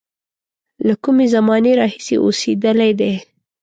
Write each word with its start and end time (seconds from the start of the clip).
له 0.87 0.93
کومې 1.03 1.25
زمانې 1.35 1.71
راهیسې 1.79 2.15
اوسېدلی 2.25 2.91
دی. 2.99 3.13